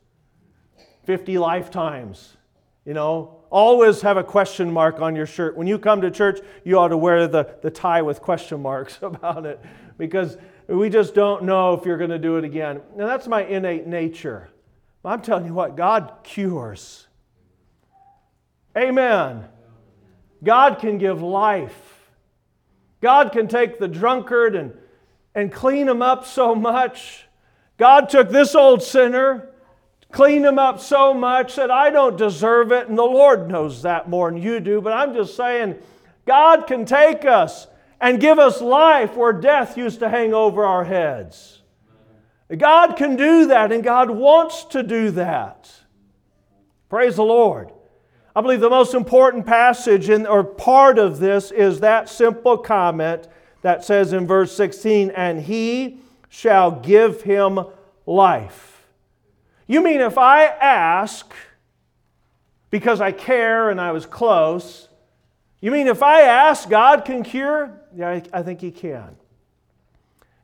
[1.03, 2.35] 50 lifetimes.
[2.83, 5.55] You know, always have a question mark on your shirt.
[5.55, 8.97] When you come to church, you ought to wear the, the tie with question marks
[9.03, 9.63] about it
[9.99, 12.81] because we just don't know if you're going to do it again.
[12.97, 14.49] And that's my innate nature.
[15.05, 17.05] I'm telling you what, God cures.
[18.75, 19.45] Amen.
[20.43, 22.09] God can give life.
[23.01, 24.73] God can take the drunkard and,
[25.35, 27.25] and clean him up so much.
[27.77, 29.49] God took this old sinner,
[30.11, 34.09] cleaned him up so much that I don't deserve it, and the Lord knows that
[34.09, 34.81] more than you do.
[34.81, 35.79] But I'm just saying,
[36.25, 37.67] God can take us
[37.99, 41.61] and give us life where death used to hang over our heads.
[42.55, 45.71] God can do that, and God wants to do that.
[46.89, 47.71] Praise the Lord.
[48.35, 53.27] I believe the most important passage in, or part of this is that simple comment
[53.61, 57.59] that says in verse 16, and he shall give him
[58.05, 58.83] life.
[59.67, 61.33] You mean if I ask
[62.69, 64.87] because I care and I was close,
[65.61, 67.79] you mean if I ask, God can cure?
[67.95, 69.15] Yeah, I think He can.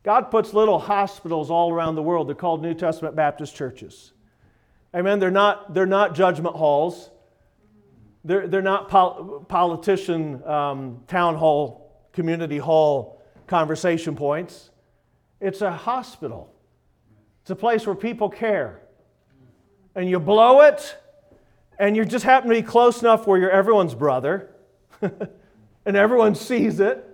[0.03, 2.27] God puts little hospitals all around the world.
[2.27, 4.13] They're called New Testament Baptist churches.
[4.95, 5.19] Amen.
[5.19, 7.09] They're not, they're not judgment halls.
[8.27, 14.69] They're, they're not pol- politician um, town hall, community hall conversation points.
[15.39, 16.53] It's a hospital.
[17.41, 18.81] It's a place where people care.
[19.95, 20.97] And you blow it,
[21.79, 24.53] and you just happen to be close enough where you're everyone's brother,
[25.01, 27.05] and everyone sees it,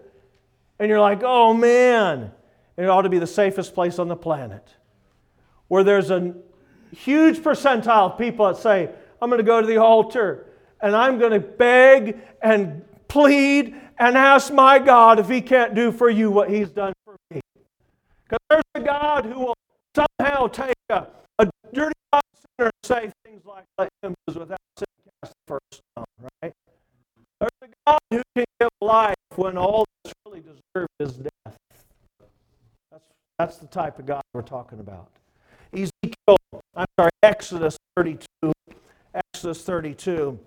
[0.80, 2.32] and you're like, oh man,
[2.76, 4.67] it ought to be the safest place on the planet.
[5.67, 6.34] Where there's a
[6.91, 8.89] huge percentile of people that say,
[9.21, 10.47] I'm going to go to the altar
[10.84, 15.91] and I'm going to beg and plead and ask my God if He can't do
[15.91, 17.41] for you what He's done for me.
[18.26, 19.56] Because there's a God who will
[19.96, 21.08] somehow take a,
[21.39, 24.86] a dirty sinner and say things like, let him without sin
[25.22, 26.53] cast the first stone, right?
[27.39, 31.57] There's a God who can give life when all that's really deserved is death.
[32.91, 33.03] That's,
[33.39, 35.10] that's the type of God we're talking about.
[35.74, 36.38] Ezekiel,
[36.76, 38.28] I'm sorry, Exodus 32.
[39.14, 40.39] Exodus 32.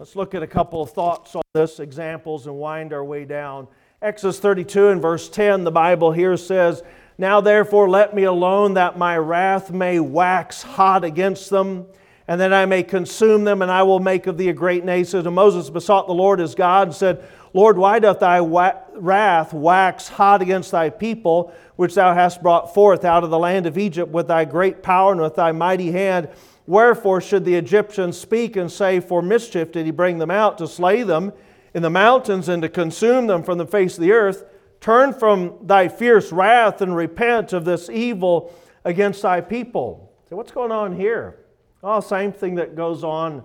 [0.00, 3.68] Let's look at a couple of thoughts on this, examples, and wind our way down.
[4.00, 6.82] Exodus 32 and verse 10, the Bible here says,
[7.18, 11.86] Now therefore let me alone that my wrath may wax hot against them
[12.26, 15.26] and that I may consume them, and I will make of thee a great nation.
[15.26, 17.22] And Moses besought the Lord his God and said,
[17.52, 23.04] Lord, why doth thy wrath wax hot against thy people, which thou hast brought forth
[23.04, 26.30] out of the land of Egypt with thy great power and with thy mighty hand?
[26.70, 30.68] Wherefore should the Egyptians speak and say, For mischief did he bring them out to
[30.68, 31.32] slay them
[31.74, 34.44] in the mountains and to consume them from the face of the earth?
[34.80, 38.54] Turn from thy fierce wrath and repent of this evil
[38.84, 40.12] against thy people.
[40.28, 41.40] So, what's going on here?
[41.82, 43.42] Oh, same thing that goes on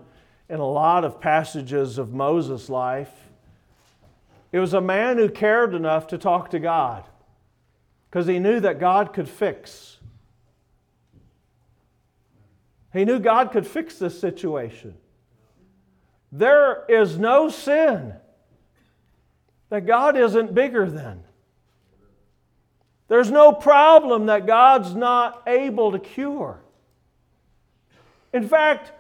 [0.47, 3.11] in a lot of passages of Moses' life.
[4.51, 7.05] It was a man who cared enough to talk to God
[8.07, 9.94] because he knew that God could fix.
[12.95, 14.95] He knew God could fix this situation.
[16.31, 18.13] There is no sin
[19.69, 21.23] that God isn't bigger than.
[23.07, 26.59] There's no problem that God's not able to cure.
[28.33, 28.91] In fact,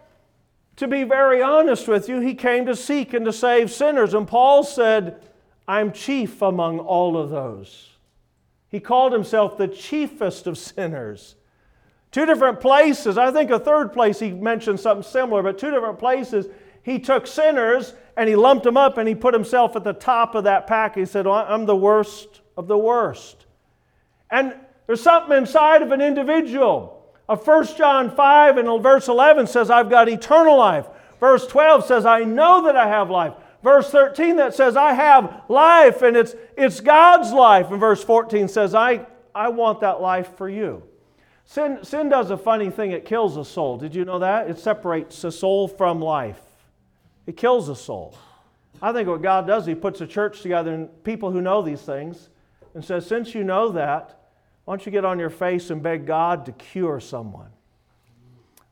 [0.77, 4.13] to be very honest with you, he came to seek and to save sinners.
[4.13, 5.21] And Paul said,
[5.67, 7.91] I'm chief among all of those.
[8.69, 11.35] He called himself the chiefest of sinners.
[12.15, 15.99] Two different places, I think a third place he mentioned something similar, but two different
[15.99, 16.47] places
[16.81, 20.33] he took sinners and he lumped them up and he put himself at the top
[20.33, 20.95] of that pack.
[20.95, 23.47] He said, well, I'm the worst of the worst.
[24.31, 24.55] And
[24.87, 27.05] there's something inside of an individual.
[27.27, 30.87] Of 1 John 5 and verse 11 says, I've got eternal life.
[31.19, 33.33] Verse 12 says, I know that I have life.
[33.61, 37.71] Verse 13 that says, I have life and it's, it's God's life.
[37.71, 39.05] And verse 14 says, I,
[39.35, 40.81] I want that life for you.
[41.45, 43.77] Sin, sin does a funny thing, it kills a soul.
[43.77, 44.49] Did you know that?
[44.49, 46.41] It separates a soul from life,
[47.25, 48.17] it kills a soul.
[48.81, 51.81] I think what God does, He puts a church together and people who know these
[51.81, 52.29] things
[52.73, 54.19] and says, Since you know that,
[54.65, 57.49] why don't you get on your face and beg God to cure someone?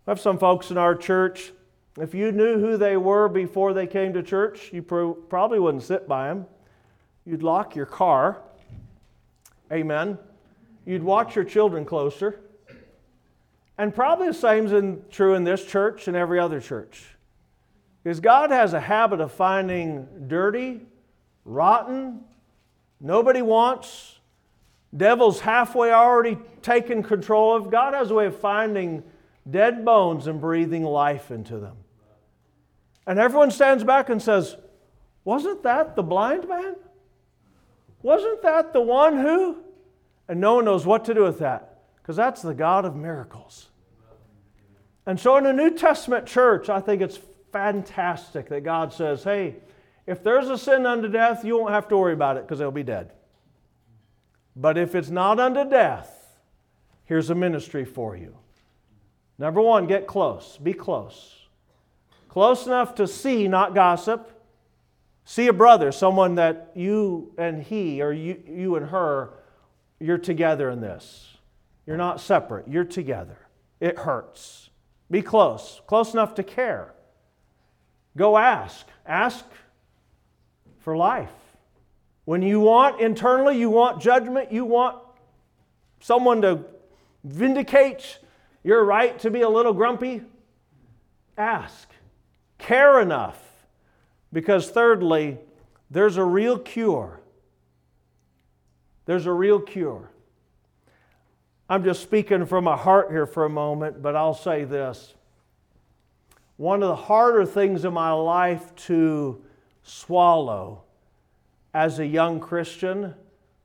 [0.06, 1.54] We have some folks in our church,
[2.00, 6.08] if you knew who they were before they came to church, you probably wouldn't sit
[6.08, 6.48] by them.
[7.24, 8.42] You'd lock your car.
[9.72, 10.18] Amen.
[10.86, 12.40] You'd watch your children closer.
[13.78, 17.06] And probably the same is true in this church and every other church.
[18.04, 20.82] Because God has a habit of finding dirty,
[21.46, 22.22] rotten,
[23.00, 24.20] nobody wants,
[24.96, 27.72] devil's halfway already taken control of.
[27.72, 29.04] God has a way of finding
[29.50, 31.78] dead bones and breathing life into them.
[33.08, 34.56] And everyone stands back and says,
[35.24, 36.76] Wasn't that the blind man?
[38.02, 39.58] Wasn't that the one who?
[40.28, 41.73] And no one knows what to do with that
[42.04, 43.70] because that's the God of miracles.
[45.06, 47.18] And so in a New Testament church, I think it's
[47.54, 49.56] fantastic that God says, Hey,
[50.06, 52.72] if there's a sin unto death, you won't have to worry about it because they'll
[52.72, 53.14] be dead.
[54.54, 56.38] But if it's not unto death,
[57.06, 58.36] here's a ministry for you.
[59.38, 60.60] Number one, get close.
[60.62, 61.48] Be close.
[62.28, 64.30] Close enough to see, not gossip.
[65.24, 69.30] See a brother, someone that you and he, or you, you and her,
[70.00, 71.33] you're together in this.
[71.86, 73.38] You're not separate, you're together.
[73.80, 74.70] It hurts.
[75.12, 76.94] Be close, close enough to care.
[78.16, 78.88] Go ask.
[79.06, 79.46] Ask
[80.80, 81.32] for life.
[82.26, 84.98] When you want internally, you want judgment, you want
[86.00, 86.60] someone to
[87.24, 88.20] vindicate
[88.64, 90.22] your right to be a little grumpy,
[91.38, 91.90] ask.
[92.58, 93.42] Care enough.
[94.32, 95.38] Because, thirdly,
[95.92, 97.20] there's a real cure.
[99.06, 100.10] There's a real cure.
[101.74, 105.16] I'm just speaking from my heart here for a moment, but I'll say this.
[106.56, 109.42] One of the harder things in my life to
[109.82, 110.84] swallow
[111.74, 113.16] as a young Christian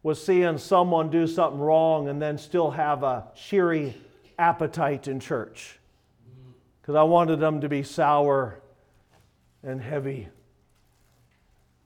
[0.02, 3.94] was seeing someone do something wrong and then still have a cheery
[4.38, 5.78] appetite in church
[6.80, 8.58] because I wanted them to be sour
[9.62, 10.28] and heavy.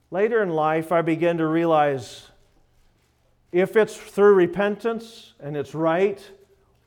[0.09, 2.29] Later in life, I began to realize
[3.53, 6.19] if it's through repentance and it's right,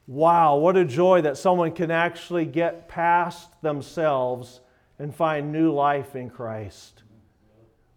[0.09, 4.61] wow, what a joy that someone can actually get past themselves
[4.99, 7.05] and find new life in Christ.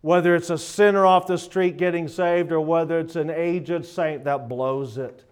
[0.01, 4.23] Whether it's a sinner off the street getting saved or whether it's an aged saint
[4.25, 5.25] that blows it.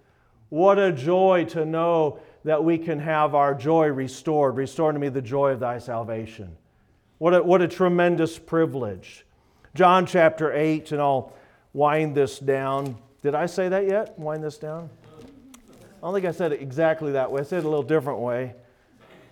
[0.50, 4.56] What a joy to know that we can have our joy restored.
[4.56, 6.58] Restore to me the joy of thy salvation.
[7.20, 9.26] What a, what a tremendous privilege.
[9.76, 11.34] John chapter 8, and I'll
[11.74, 12.98] wind this down.
[13.28, 14.18] Did I say that yet?
[14.18, 14.90] Wind this down?
[15.22, 17.42] I don't think I said it exactly that way.
[17.42, 18.56] I said it a little different way.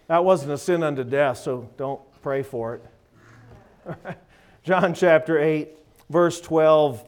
[0.07, 3.95] That wasn't a sin unto death, so don't pray for it.
[4.63, 5.69] John chapter 8,
[6.09, 7.05] verse 12.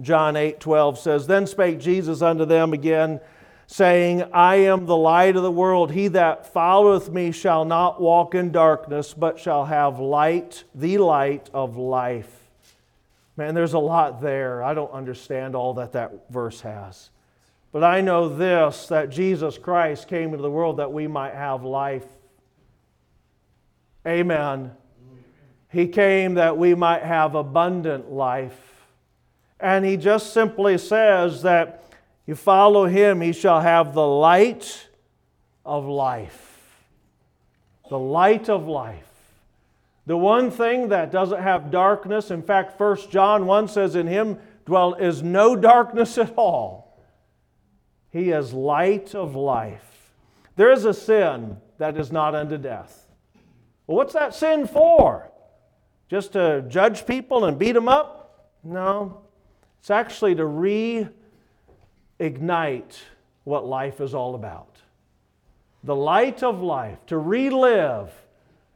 [0.00, 3.20] John 8, 12 says, Then spake Jesus unto them again
[3.68, 5.92] saying, I am the light of the world.
[5.92, 11.48] He that followeth me shall not walk in darkness, but shall have light, the light
[11.54, 12.37] of life.
[13.38, 14.62] Man, there's a lot there.
[14.62, 17.08] I don't understand all that that verse has.
[17.72, 21.64] But I know this that Jesus Christ came into the world that we might have
[21.64, 22.04] life
[24.08, 24.72] Amen.
[25.70, 28.86] He came that we might have abundant life.
[29.60, 31.84] And he just simply says that
[32.26, 34.88] you follow him, he shall have the light
[35.64, 36.86] of life.
[37.90, 39.07] The light of life.
[40.08, 44.38] The one thing that doesn't have darkness, in fact, 1 John 1 says, In him
[44.64, 46.98] dwell is no darkness at all.
[48.10, 50.14] He is light of life.
[50.56, 53.06] There is a sin that is not unto death.
[53.86, 55.30] Well, what's that sin for?
[56.08, 58.54] Just to judge people and beat them up?
[58.64, 59.20] No.
[59.78, 60.44] It's actually to
[62.18, 62.96] reignite
[63.44, 64.78] what life is all about.
[65.84, 68.10] The light of life, to relive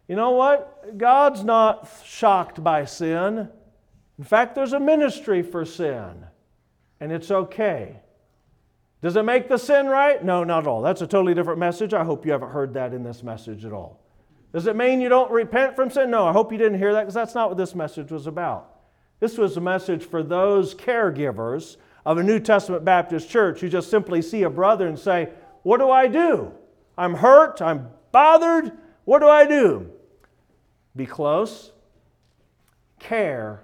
[0.09, 0.99] you know what?
[0.99, 3.49] God's not shocked by sin.
[4.19, 6.27] In fact, there's a ministry for sin,
[7.01, 8.01] and it's okay.
[9.01, 10.25] Does it make the sin right?
[10.25, 10.83] No, not at all.
[10.83, 11.93] That's a totally different message.
[11.93, 14.01] I hope you haven't heard that in this message at all.
[14.53, 16.11] Does it mean you don't repent from sin?
[16.11, 18.69] No, I hope you didn't hear that because that's not what this message was about.
[19.19, 23.91] This was a message for those caregivers of a New Testament Baptist church who just
[23.91, 25.31] simply see a brother and say,
[25.63, 26.53] What do I do?
[26.99, 28.73] I'm hurt, I'm bothered,
[29.05, 29.91] what do I do?
[30.95, 31.73] Be close,
[32.99, 33.63] care,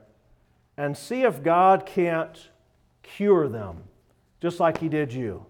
[0.76, 2.48] and see if God can't
[3.02, 3.82] cure them,
[4.40, 5.44] just like He did you.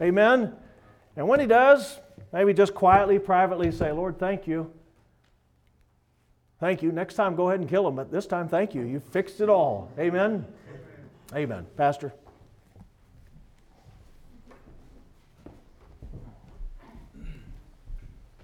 [0.00, 0.54] Amen?
[1.16, 1.98] And when He does,
[2.32, 4.72] maybe just quietly, privately say, Lord, thank you.
[6.60, 6.90] Thank you.
[6.90, 7.94] Next time, go ahead and kill them.
[7.94, 8.82] But this time, thank you.
[8.82, 9.92] You fixed it all.
[9.98, 10.44] Amen.
[11.34, 11.66] Amen.
[11.76, 12.12] Pastor.